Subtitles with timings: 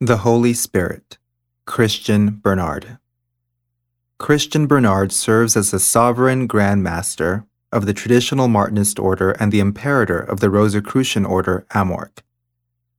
[0.00, 1.18] The Holy Spirit,
[1.64, 2.98] Christian Bernard.
[4.18, 9.58] Christian Bernard serves as the sovereign Grand Master of the traditional Martinist order and the
[9.58, 12.22] imperator of the Rosicrucian order Amorc.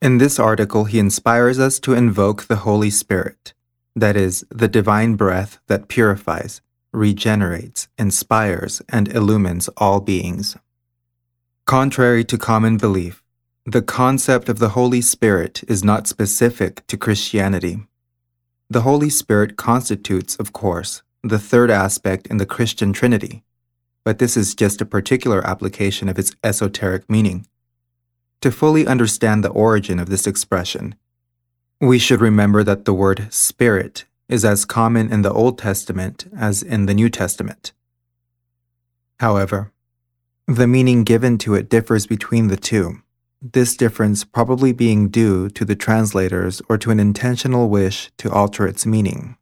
[0.02, 3.54] In this article, he inspires us to invoke the Holy Spirit,
[3.96, 6.60] that is, the divine breath that purifies,
[6.92, 10.58] regenerates, inspires, and illumines all beings.
[11.66, 13.24] Contrary to common belief,
[13.72, 17.86] the concept of the Holy Spirit is not specific to Christianity.
[18.68, 23.44] The Holy Spirit constitutes, of course, the third aspect in the Christian Trinity,
[24.04, 27.46] but this is just a particular application of its esoteric meaning.
[28.42, 30.96] To fully understand the origin of this expression,
[31.80, 36.64] we should remember that the word Spirit is as common in the Old Testament as
[36.64, 37.72] in the New Testament.
[39.20, 39.72] However,
[40.48, 43.04] the meaning given to it differs between the two
[43.42, 48.68] this difference probably being due to the translators or to an intentional wish to alter
[48.68, 49.38] its meaning.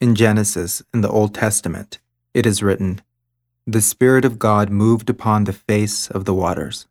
[0.00, 1.98] In Genesis, in the Old Testament,
[2.34, 3.00] it is written,
[3.66, 6.86] The Spirit of God moved upon the face of the waters.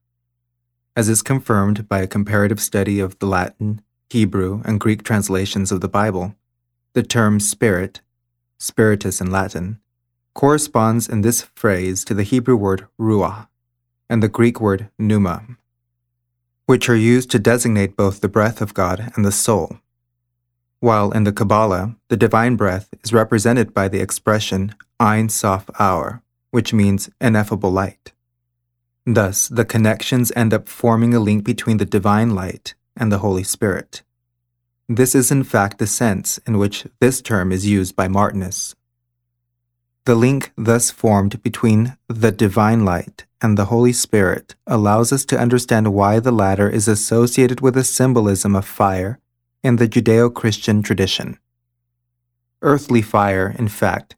[0.95, 5.81] As is confirmed by a comparative study of the Latin, Hebrew, and Greek translations of
[5.81, 6.35] the Bible,
[6.93, 8.01] the term spirit,
[8.57, 9.79] spiritus in Latin,
[10.33, 13.47] corresponds in this phrase to the Hebrew word ruah
[14.09, 15.43] and the Greek word pneuma,
[16.65, 19.79] which are used to designate both the breath of God and the soul.
[20.79, 26.21] While in the Kabbalah, the divine breath is represented by the expression Ein Sof Aur,
[26.51, 28.11] which means ineffable light.
[29.05, 33.43] Thus, the connections end up forming a link between the divine light and the Holy
[33.43, 34.01] Spirit.
[34.87, 38.75] This is in fact the sense in which this term is used by Martinists.
[40.05, 45.39] The link thus formed between the divine light and the Holy Spirit allows us to
[45.39, 49.19] understand why the latter is associated with the symbolism of fire
[49.63, 51.37] in the Judeo Christian tradition.
[52.61, 54.15] Earthly fire, in fact,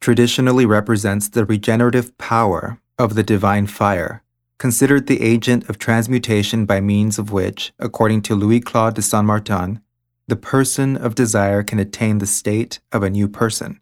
[0.00, 4.22] traditionally represents the regenerative power of the divine fire,
[4.58, 9.24] considered the agent of transmutation by means of which, according to Louis Claude de Saint
[9.24, 9.80] Martin,
[10.28, 13.81] the person of desire can attain the state of a new person.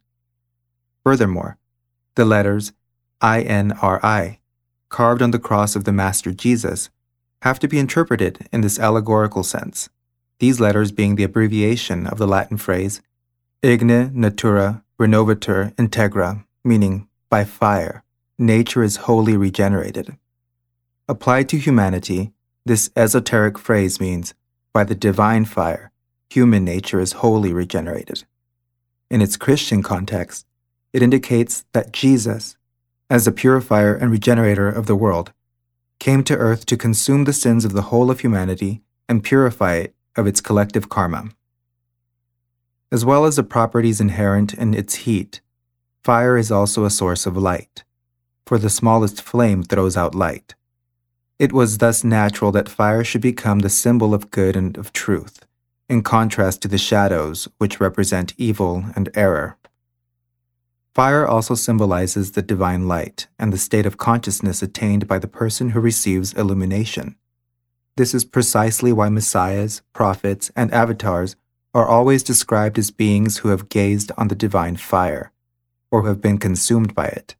[1.03, 1.57] Furthermore,
[2.15, 2.73] the letters
[3.21, 4.39] INRI,
[4.89, 6.89] carved on the cross of the Master Jesus,
[7.41, 9.89] have to be interpreted in this allegorical sense,
[10.39, 13.01] these letters being the abbreviation of the Latin phrase
[13.63, 18.03] Igne natura renovatur integra, meaning by fire,
[18.39, 20.17] nature is wholly regenerated.
[21.07, 22.31] Applied to humanity,
[22.65, 24.33] this esoteric phrase means
[24.73, 25.91] by the divine fire,
[26.29, 28.23] human nature is wholly regenerated.
[29.09, 30.45] In its Christian context,
[30.93, 32.57] it indicates that Jesus,
[33.09, 35.31] as the purifier and regenerator of the world,
[35.99, 39.95] came to earth to consume the sins of the whole of humanity and purify it
[40.15, 41.29] of its collective karma.
[42.91, 45.41] As well as the properties inherent in its heat,
[46.03, 47.83] fire is also a source of light,
[48.45, 50.55] for the smallest flame throws out light.
[51.39, 55.45] It was thus natural that fire should become the symbol of good and of truth,
[55.87, 59.57] in contrast to the shadows which represent evil and error.
[60.93, 65.69] Fire also symbolizes the divine light and the state of consciousness attained by the person
[65.69, 67.15] who receives illumination.
[67.95, 71.35] This is precisely why messiahs, prophets, and avatars
[71.73, 75.31] are always described as beings who have gazed on the divine fire,
[75.89, 77.35] or who have been consumed by it.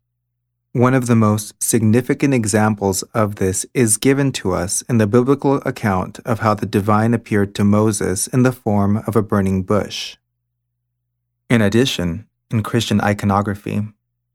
[0.73, 5.55] One of the most significant examples of this is given to us in the biblical
[5.65, 10.15] account of how the divine appeared to Moses in the form of a burning bush.
[11.49, 13.87] In addition, in Christian iconography,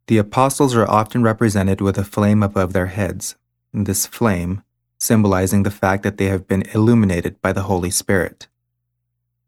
[0.07, 3.37] the apostles are often represented with a flame above their heads,
[3.73, 4.63] this flame
[4.99, 8.49] symbolizing the fact that they have been illuminated by the Holy Spirit.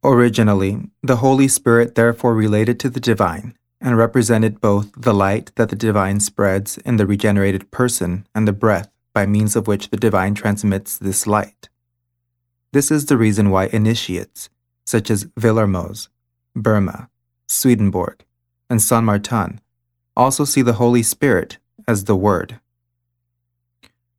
[0.05, 5.71] Originally, the Holy Spirit therefore related to the divine and represented both the light that
[5.71, 9.97] the divine spreads in the regenerated person and the breath by means of which the
[9.97, 11.69] divine transmits this light.
[12.73, 14.51] This is the reason why initiates,
[14.85, 16.09] such as Willermoz,
[16.55, 17.09] Boehme,
[17.47, 18.25] Swedenborg,
[18.71, 19.61] and Saint Martin
[20.17, 22.59] also see the Holy Spirit as the Word.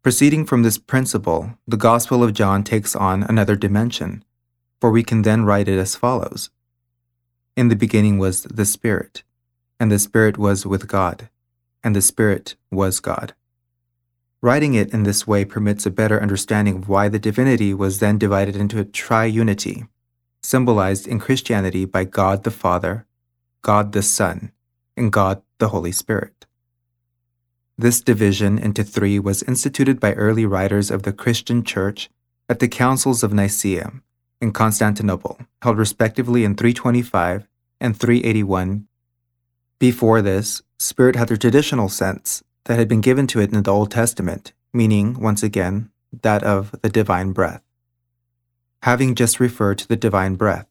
[0.01, 4.23] Proceeding from this principle, the Gospel of John takes on another dimension,
[4.79, 6.49] for we can then write it as follows
[7.57, 9.23] In the beginning was the Spirit,
[9.77, 11.29] and the Spirit was with God,
[11.83, 13.33] and the Spirit was God.
[14.41, 18.17] Writing it in this way permits a better understanding of why the divinity was then
[18.17, 19.89] divided into a triunity,
[20.41, 23.05] symbolized in Christianity by God the Father,
[23.61, 24.51] God the Son,
[24.95, 26.45] and God the Holy Spirit.
[27.77, 32.09] This division into three was instituted by early writers of the Christian Church
[32.49, 33.91] at the Councils of Nicaea
[34.41, 37.47] in Constantinople held respectively in 325
[37.79, 38.87] and 381.
[39.79, 43.71] Before this, spirit had the traditional sense that had been given to it in the
[43.71, 45.89] Old Testament, meaning, once again,
[46.21, 47.61] that of the divine breath.
[48.83, 50.67] Having just referred to the divine breath,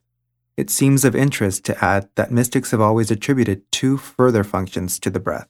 [0.59, 5.09] it seems of interest to add that mystics have always attributed two further functions to
[5.09, 5.47] the breath.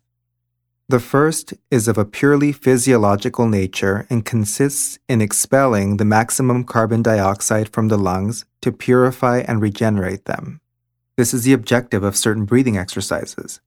[0.90, 7.00] The first is of a purely physiological nature and consists in expelling the maximum carbon
[7.00, 10.60] dioxide from the lungs to purify and regenerate them.
[11.16, 13.60] This is the objective of certain breathing exercises.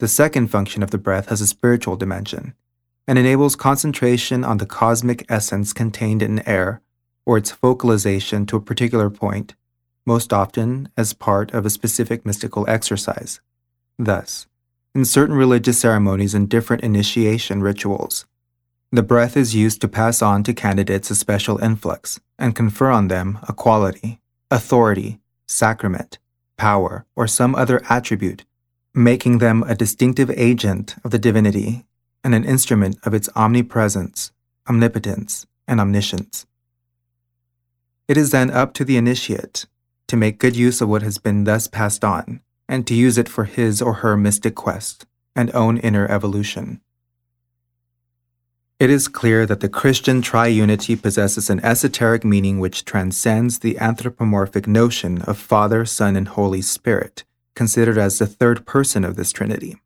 [0.00, 2.52] The second function of the breath has a spiritual dimension
[3.08, 6.82] and enables concentration on the cosmic essence contained in air
[7.24, 9.54] or its focalization to a particular point,
[10.04, 13.40] most often as part of a specific mystical exercise.
[13.98, 14.46] Thus,
[14.94, 18.26] in certain religious ceremonies and different initiation rituals.
[18.90, 23.08] The breath is used to pass on to candidates a special influx and confer on
[23.08, 24.20] them a quality,
[24.50, 26.18] authority, sacrament,
[26.58, 28.44] power, or some other attribute,
[28.94, 31.86] making them a distinctive agent of the divinity
[32.22, 34.30] and an instrument of its omnipresence,
[34.68, 36.46] omnipotence, and omniscience.
[38.08, 39.64] It is then up to the initiate
[40.12, 43.30] to make good use of what has been thus passed on and to use it
[43.30, 46.82] for his or her mystic quest and own inner evolution.
[48.78, 54.66] It is clear that the Christian triunity possesses an esoteric meaning which transcends the anthropomorphic
[54.66, 57.24] notion of Father, Son, and Holy Spirit,
[57.54, 59.80] considered as the third person of this Trinity.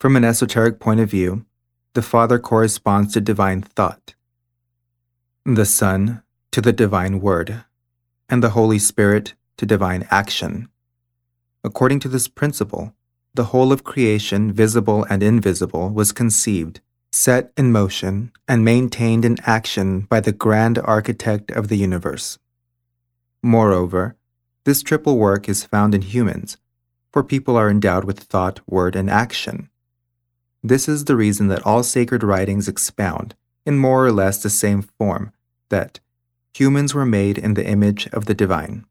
[0.00, 1.46] From an esoteric point of view,
[1.94, 4.16] the Father corresponds to divine thought,
[5.46, 7.62] the Son to the divine word,
[8.28, 10.68] and the Holy Spirit to divine action.
[11.64, 12.94] According to this principle,
[13.34, 16.80] the whole of creation, visible and invisible, was conceived,
[17.12, 22.38] set in motion, and maintained in action by the grand architect of the universe.
[23.42, 24.16] Moreover,
[24.64, 26.56] this triple work is found in humans,
[27.10, 29.68] for people are endowed with thought, word, and action.
[30.62, 33.34] This is the reason that all sacred writings expound,
[33.66, 35.32] in more or less the same form,
[35.68, 36.00] that
[36.52, 38.84] humans were made in the image of the divine.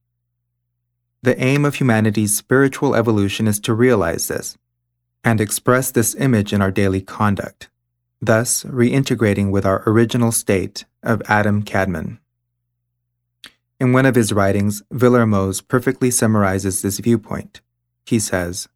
[1.23, 4.57] The aim of humanity's spiritual evolution is to realize this
[5.23, 7.69] and express this image in our daily conduct,
[8.19, 12.17] thus reintegrating with our original state of Adam Kadmon.
[13.79, 17.61] In one of his writings, Willermoz perfectly summarizes this viewpoint.
[18.05, 18.67] He says,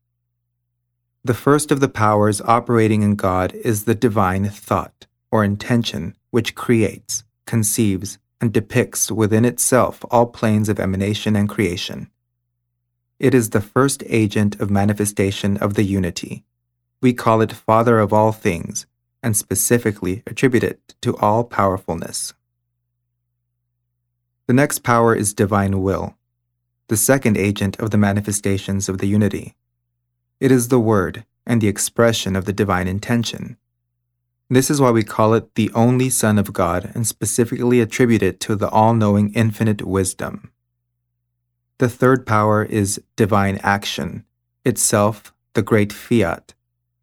[1.24, 6.56] The first of the powers operating in God is the divine thought, or intention, which
[6.56, 12.10] creates, conceives, and depicts within itself all planes of emanation and creation.
[13.20, 16.44] It is the first agent of manifestation of the unity.
[17.02, 18.86] We call it Father of all things,
[19.24, 22.34] and specifically attribute it to all powerfulness.
[24.48, 26.16] The next power is divine will,
[26.88, 29.56] the second agent of the manifestations of the unity.
[30.40, 33.58] It is the word and the expression of the divine intention.
[34.50, 38.40] This is why we call it the only Son of God and specifically attribute it
[38.42, 40.52] to the all knowing infinite wisdom.
[41.80, 44.24] The third power is divine action,
[44.64, 46.54] itself the great fiat,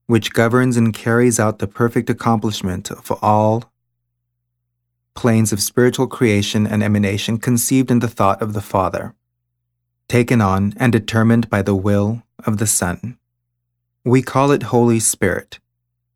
[0.07, 3.73] which governs and carries out the perfect accomplishment of all
[5.15, 9.15] planes of spiritual creation and emanation conceived in the thought of the Father,
[10.09, 13.19] taken on and determined by the will of the Son.
[14.05, 15.59] We call it Holy Spirit,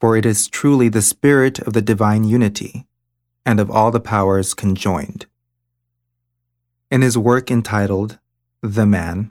[0.01, 2.87] for it is truly the Spirit of the divine unity
[3.45, 5.27] and of all the powers conjoined.
[6.91, 8.19] In his work entitled
[8.63, 9.31] the man,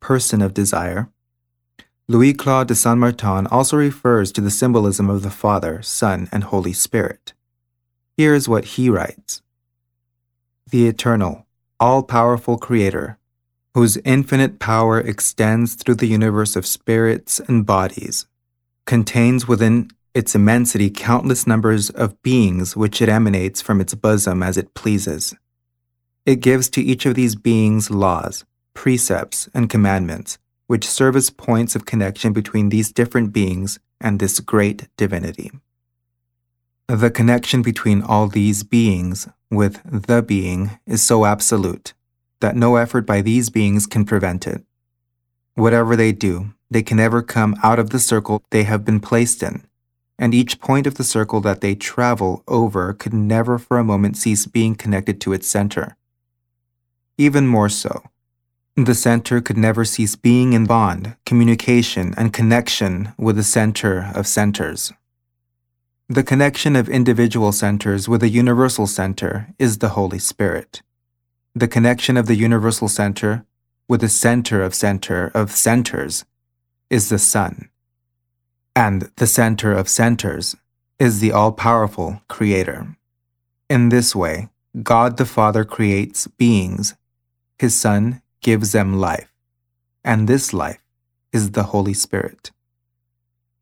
[0.00, 1.08] person of desire.
[2.08, 6.44] Louis Claude de Saint Martin also refers to the symbolism of the Father, Son, and
[6.44, 7.32] Holy Spirit.
[8.16, 9.40] Here is what he writes
[10.70, 11.46] The eternal,
[11.80, 13.18] all powerful Creator,
[13.72, 18.26] whose infinite power extends through the universe of spirits and bodies,
[18.86, 24.56] contains within its immensity countless numbers of beings which it emanates from its bosom as
[24.56, 25.34] it pleases.
[26.24, 31.74] It gives to each of these beings laws, precepts, and commandments, which serve as points
[31.74, 35.50] of connection between these different beings and this great divinity.
[36.86, 41.94] The connection between all these beings with the being is so absolute
[42.40, 44.64] that no effort by these beings can prevent it.
[45.54, 49.42] Whatever they do, they can never come out of the circle they have been placed
[49.42, 49.64] in,
[50.18, 54.16] and each point of the circle that they travel over could never for a moment
[54.16, 55.96] cease being connected to its center.
[57.16, 58.02] Even more so,
[58.74, 64.26] the center could never cease being in bond, communication, and connection with the center of
[64.26, 64.92] centers.
[66.08, 70.82] The connection of individual centers with a universal center is the Holy Spirit.
[71.54, 73.46] the connection of the universal center
[73.88, 76.24] with the center of center of centers
[76.90, 77.68] is the Son.
[78.76, 80.56] And the center of centers
[80.98, 82.96] is the all powerful Creator.
[83.68, 84.48] In this way,
[84.82, 86.94] God the Father creates beings,
[87.58, 89.32] His Son gives them life,
[90.04, 90.80] and this life
[91.32, 92.50] is the Holy Spirit.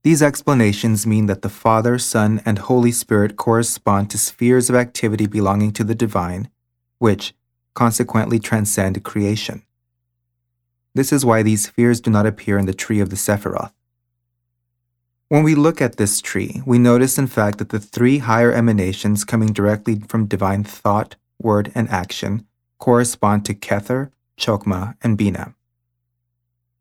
[0.02, 5.26] These explanations mean that the Father, Son, and Holy Spirit correspond to spheres of activity
[5.26, 6.48] belonging to the divine,
[6.98, 7.34] which
[7.74, 9.62] consequently transcend creation.
[10.94, 13.72] This is why these spheres do not appear in the tree of the Sephiroth.
[15.28, 19.24] When we look at this tree, we notice in fact that the three higher emanations
[19.24, 22.46] coming directly from divine thought, word, and action
[22.78, 25.54] correspond to Kether, Chokmah, and Binah.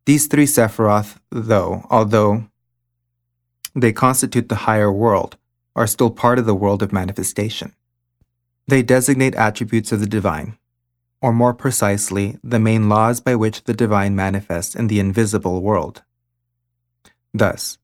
[0.06, 2.46] These three Sephiroth, though, although
[3.74, 5.38] they constitute the higher world,
[5.76, 7.74] are still part of the world of manifestation.
[8.68, 10.58] They designate attributes of the divine,
[11.22, 16.02] or more precisely, the main laws by which the divine manifests in the invisible world.
[17.34, 17.78] Thus,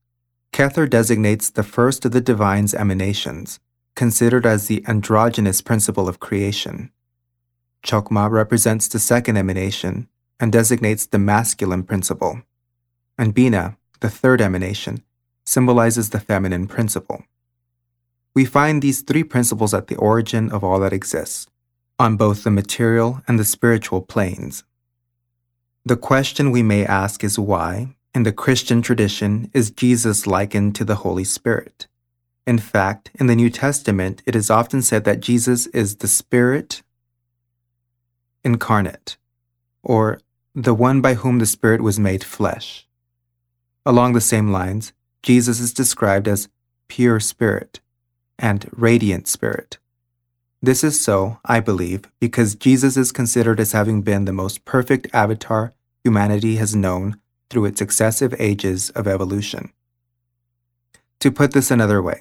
[0.52, 3.60] Kether designates the first of the divine's emanations,
[3.94, 6.90] considered as the androgynous principle of creation.
[7.84, 10.08] Chokmah represents the second emanation
[10.40, 12.42] and designates the masculine principle,
[13.16, 15.02] and Binah, the third emanation,
[15.44, 17.24] symbolizes the feminine principle.
[18.34, 21.48] We find these three principles at the origin of all that exists,
[21.98, 24.64] on both the material and the spiritual planes.
[25.84, 30.84] The question we may ask is why, in the Christian tradition, is Jesus likened to
[30.84, 31.86] the Holy Spirit?
[32.46, 36.82] In fact, in the New Testament, it is often said that Jesus is the Spirit
[38.44, 39.16] incarnate,
[39.82, 40.20] or
[40.54, 42.86] the one by whom the Spirit was made flesh.
[43.84, 46.48] Along the same lines, Jesus is described as
[46.88, 47.80] pure spirit
[48.38, 49.78] and radiant spirit.
[50.60, 55.06] This is so, I believe, because Jesus is considered as having been the most perfect
[55.12, 55.72] avatar
[56.02, 59.72] humanity has known through its successive ages of evolution.
[61.20, 62.20] To put this another way,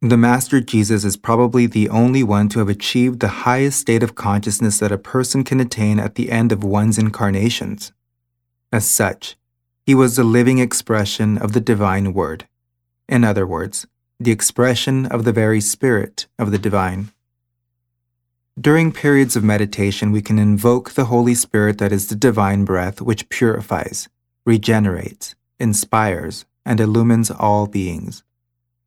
[0.00, 4.16] the Master Jesus is probably the only one to have achieved the highest state of
[4.16, 7.92] consciousness that a person can attain at the end of one's incarnations.
[8.72, 9.36] As such,
[9.86, 12.46] he was the living expression of the divine word.
[13.08, 13.86] In other words,
[14.18, 17.12] the expression of the very spirit of the divine.
[18.60, 23.00] During periods of meditation, we can invoke the Holy Spirit that is the divine breath
[23.00, 24.10] which purifies,
[24.44, 28.22] regenerates, inspires, and illumines all beings.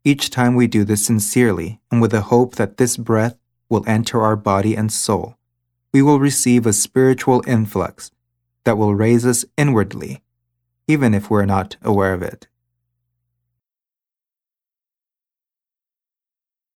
[0.04, 4.22] Each time we do this sincerely and with the hope that this breath will enter
[4.22, 5.36] our body and soul,
[5.92, 8.12] we will receive a spiritual influx
[8.66, 10.22] that will raise us inwardly,
[10.88, 12.48] even if we're not aware of it.